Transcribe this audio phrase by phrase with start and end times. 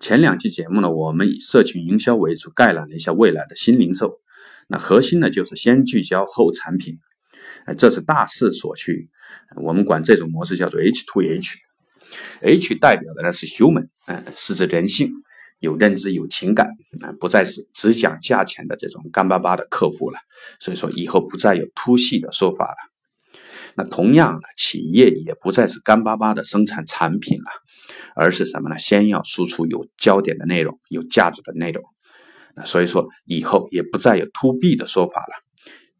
[0.00, 4.20] 前两期节目呢，我们以社群营销为主，概览了一下未来的新零售。
[4.68, 6.98] 那核心呢，就是先聚焦后产品，
[7.66, 9.08] 哎，这是大势所趋。
[9.62, 11.58] 我们管这种模式叫做 H to H。
[12.42, 15.12] H 代表的呢是 human，嗯，是指人性，
[15.58, 16.68] 有认知、有情感，
[17.02, 20.18] 啊，不再是只讲价钱的这种干巴巴的客户了。
[20.60, 22.76] 所以说，以后不再有 to 系的说法了。
[23.78, 27.46] 那同样，企业也不再是干巴巴的生产产品了，
[28.16, 28.76] 而是什么呢？
[28.76, 31.84] 先要输出有焦点的内容，有价值的内容。
[32.56, 35.44] 那所以说，以后也不再有 to B 的说法了，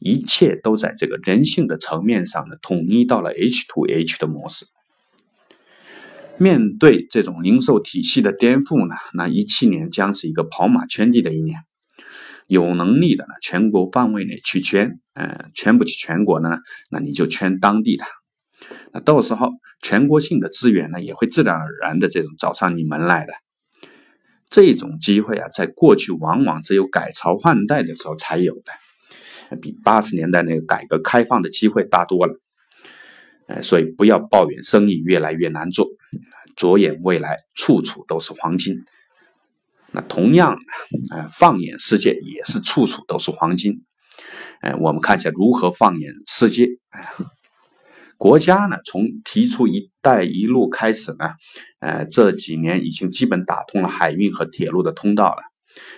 [0.00, 4.66] 一切都在这个人性的层面上呢，统一到了 H to H 的模式。
[6.36, 11.60] 面对这种零售体系的颠覆呢，那一七年将是一个跑马圈地的一年。
[12.48, 16.58] 有能力的呢，全国范围内去圈，嗯，圈不起全国呢，
[16.90, 18.04] 那你就圈当地的。
[18.92, 19.50] 那到时候
[19.82, 23.32] 全国性的资源呢，也会自然而然的这种找上你门来的。
[24.50, 28.54] 这种机会啊，在过去往往只有改朝换代的时候才有
[29.50, 32.40] 的，比八十年代那个改革开放的机会大多了。
[33.46, 35.86] 呃，所以不要抱怨生意越来越难做，
[36.56, 38.74] 着眼未来，处处都是黄金。
[39.92, 40.58] 那同样，
[41.12, 43.84] 呃，放眼世界也是处处都是黄金。
[44.60, 46.68] 呃，我们看一下如何放眼世界。
[48.16, 51.30] 国家呢，从提出“一带一路”开始呢，
[51.78, 55.42] 呃，这几年已经基本打通了海运和铁路的通道了。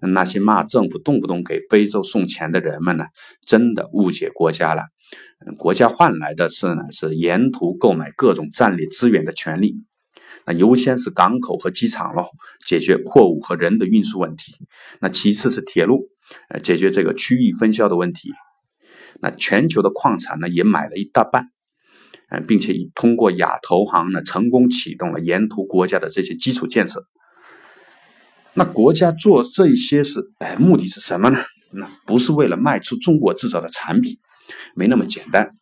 [0.00, 3.06] 那些骂政府动不动给非洲送钱的人们呢，
[3.46, 4.82] 真的误解国家了。
[5.56, 9.76] 国家换来的是呢，是沿途购买各种战略资源的权利。
[10.46, 12.26] 那优先是港口和机场喽，
[12.66, 14.54] 解决货物和人的运输问题。
[15.00, 16.08] 那其次是铁路，
[16.48, 18.32] 呃，解决这个区域分销的问题。
[19.20, 21.46] 那全球的矿产呢，也买了一大半，
[22.28, 27.06] 呃，并且通过亚投行呢，成功启动了沿途国家的这些基础建设。
[28.54, 31.38] 那国家做这些是，哎，目的是什么呢？
[31.74, 34.18] 那不是为了卖出中国制造的产品，
[34.74, 35.52] 没那么简单。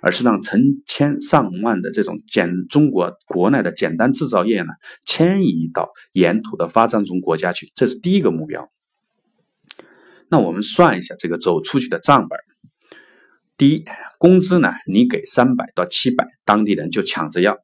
[0.00, 4.72] 而是让成千上万的这种简中国国内的简单制造业呢
[5.06, 8.70] 迁移到沿途的发展中国家去，这是第一个目标。
[10.28, 12.38] 那我们算一下这个走出去的账本
[13.56, 13.84] 第一，
[14.18, 17.54] 工资呢，你给三百到七百，当地人就抢着要；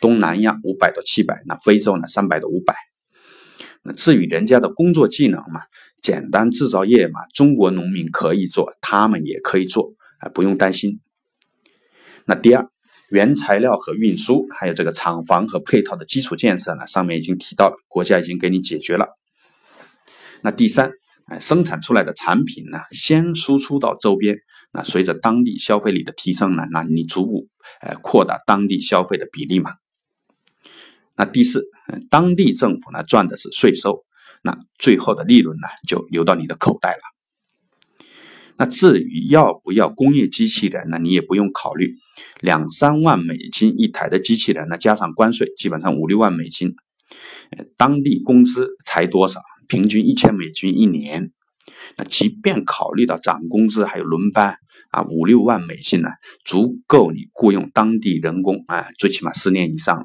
[0.00, 2.74] 东南亚五百到七百，那非洲呢三百到五百。
[3.82, 5.62] 那至于人家的工作技能嘛，
[6.02, 11.00] 简单制造业嘛，中国农民可以做，他们也可以做，啊，不用担心。
[12.30, 12.64] 那第二，
[13.08, 19.18] 原材料和运输，还有这个厂房和配套的基础建设呢，上面已经提到了，国家已经给你解决了。
[20.40, 20.92] 那第三，
[21.26, 24.38] 哎，生产出来的产品呢，先输出到周边，
[24.70, 27.48] 那随着当地消费力的提升呢，那你逐步
[27.80, 29.72] 哎扩大当地消费的比例嘛。
[31.16, 31.64] 那第四，
[32.10, 34.04] 当地政府呢赚的是税收，
[34.40, 37.02] 那最后的利润呢就流到你的口袋了。
[38.60, 40.98] 那至于要不要工业机器人呢？
[40.98, 41.94] 你也不用考虑，
[42.42, 46.74] 两三万美金一台的机器人呢，加上关税，基本上五六万美金。
[47.78, 49.40] 当地工资才多少？
[49.66, 51.30] 平均一千美金一年。
[51.96, 54.56] 那即便考虑到涨工资还有轮班
[54.90, 56.10] 啊，五六万美金呢，
[56.44, 60.04] 足够你雇佣当地人工啊，最起码十年以上了。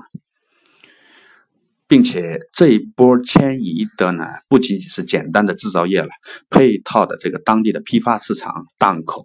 [1.96, 6.10] 并且这一波迁移的呢，不仅仅是简单的制造业了，
[6.50, 9.24] 配套的这个当地的批发市场档口，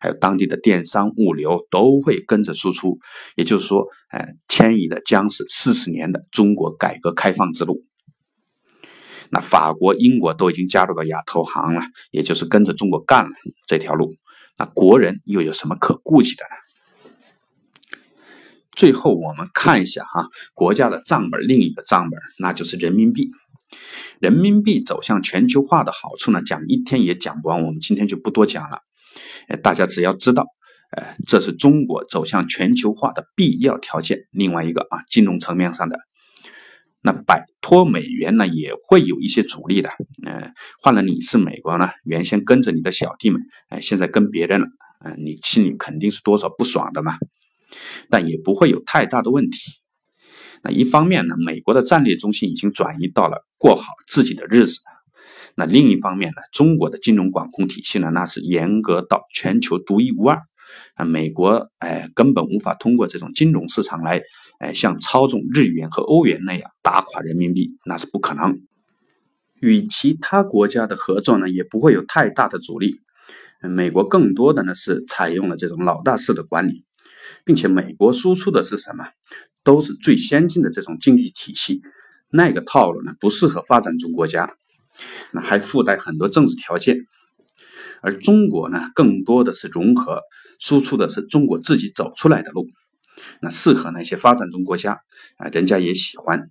[0.00, 2.98] 还有当地的电商物流都会跟着输出。
[3.36, 7.84] 也就是说，哎，迁移的将是四十年的中国改革开放之路。
[9.30, 13.30] 那法国、英国都已经加入到亚投行了，也就是跟着中国干了
[13.68, 14.16] 这条路。
[14.56, 16.67] 那国人又有什么可顾忌的呢？
[18.78, 23.28] 最后我们看一下哈，国家的账本，另一个账本，那就是人民币。
[24.20, 28.78] 人民币走向全球化的好处呢，讲一天也讲不完，我们今天就不多讲了。
[29.48, 30.46] 呃，大家只要知道，
[30.96, 34.20] 呃，这是中国走向全球化的必要条件。
[34.30, 35.98] 另外一个啊，金融层面上的，
[37.02, 39.90] 那摆脱美元呢，也会有一些阻力的。
[40.24, 44.68] 呃，换了你是美国呢，原先跟着你的小弟们，哎，现在跟别人了，
[45.04, 47.16] 嗯，你心里肯定是多少不爽的嘛。
[48.10, 49.58] 但也不会有太大的问题。
[50.62, 54.78] 那一方面呢，美国的战略中心已经转移到了过好自己的日子。
[55.54, 60.40] 那另一方面呢，中国的金融管控体系呢，那是严格到全球独一无二。
[60.96, 64.20] 啊，美国哎根本无法通过这种金融市场来
[64.58, 68.60] 哎像操纵日元和欧元那样打垮人民币，那是不可能。
[69.60, 73.00] 与其他国家的合作呢，也不会有太大的阻力。
[73.62, 76.84] 美国更多的呢是采用了这种老大式的管理。
[77.48, 79.08] 并且美国输出的是什么？
[79.64, 81.80] 都是最先进的这种经济体系，
[82.30, 84.54] 那个套路呢不适合发展中国家，
[85.32, 86.98] 那还附带很多政治条件。
[88.02, 90.20] 而中国呢，更多的是融合，
[90.60, 92.66] 输出的是中国自己走出来的路，
[93.40, 95.00] 那适合那些发展中国家
[95.38, 96.50] 啊，人家也喜欢。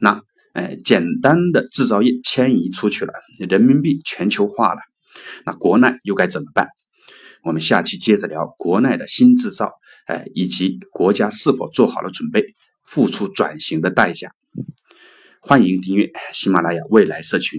[0.00, 0.20] 那
[0.54, 3.12] 哎，简单的制造业迁移出去了，
[3.48, 4.80] 人民币全球化了，
[5.46, 6.66] 那国内又该怎么办？
[7.44, 9.70] 我们下期接着聊国内的新制造，
[10.06, 12.42] 哎，以及国家是否做好了准备，
[12.82, 14.32] 付出转型的代价。
[15.40, 17.52] 欢迎订阅喜马拉雅未来社群。